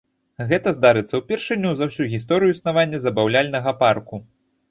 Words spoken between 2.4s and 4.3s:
існавання забаўляльнага парку.